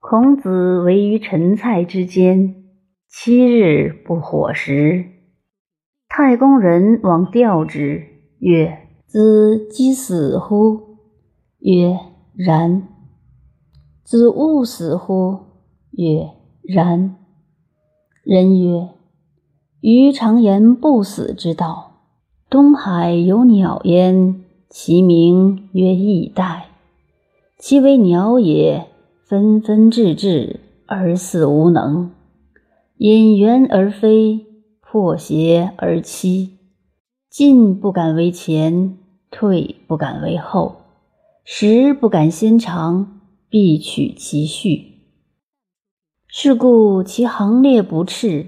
[0.00, 2.54] 孔子为于陈蔡之间，
[3.08, 5.06] 七日不火食。
[6.08, 8.06] 太公人往吊之，
[8.38, 10.98] 曰：“子饥死乎？”
[11.58, 11.98] 曰
[12.32, 12.86] ：“然。
[14.04, 15.40] ”“子勿死乎？”
[15.90, 16.30] 曰
[16.62, 17.16] ：“然。”
[18.22, 18.90] 人曰
[19.82, 22.04] ：“余常言不死之道。
[22.48, 26.66] 东海有鸟焉，其名曰翼带。
[27.58, 28.86] 其为鸟也。”
[29.28, 32.12] 纷纷至至而似无能，
[32.96, 34.46] 引圆而飞，
[34.80, 36.56] 破邪而欺，
[37.28, 38.96] 进不敢为前，
[39.30, 40.76] 退不敢为后，
[41.44, 43.20] 时不敢先长，
[43.50, 45.02] 必取其序。
[46.26, 48.46] 是故其行列不赤，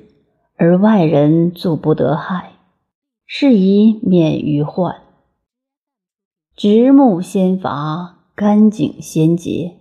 [0.57, 2.53] 而外人足不得害，
[3.27, 4.97] 是以免于患。
[6.57, 9.80] 直木先伐，干井先竭。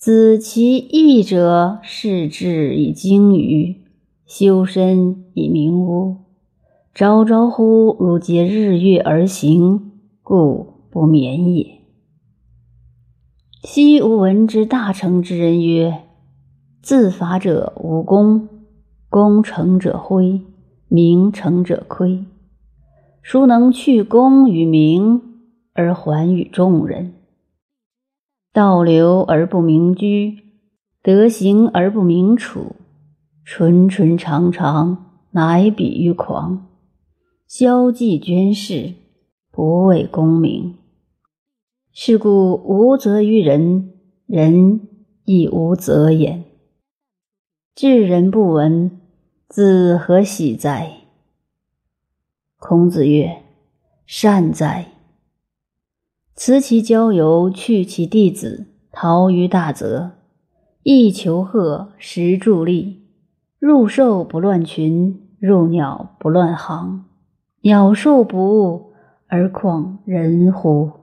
[0.00, 3.82] 子其义者，视之以精于，
[4.24, 6.16] 修身以明屋。
[6.94, 11.82] 朝朝乎如皆日月而行，故不眠也。
[13.62, 16.04] 昔吾闻之大成之人曰
[16.80, 18.48] ：“自伐者无功，
[19.10, 20.40] 功成者辉，
[20.88, 22.24] 名成者亏。
[23.20, 25.20] 孰能去功与名，
[25.74, 27.12] 而还与众人？”
[28.52, 30.42] 道流而不明居，
[31.04, 32.74] 德行而不明处，
[33.44, 36.66] 纯纯长长，乃比于狂。
[37.46, 38.94] 消迹捐世，
[39.52, 40.76] 不为功名。
[41.92, 43.92] 是故无责于人，
[44.26, 44.80] 人
[45.24, 46.44] 亦无责焉。
[47.76, 49.00] 智人不闻，
[49.46, 50.90] 子何喜哉？
[52.56, 53.42] 孔子曰
[54.06, 54.86] ：“善哉。”
[56.42, 60.12] 辞其交游，去其弟子，逃于大泽。
[60.82, 63.02] 亦求鹤，食助力。
[63.58, 67.04] 入兽不乱群，入鸟不乱行。
[67.60, 68.86] 鸟兽不恶，
[69.26, 70.99] 而况人乎？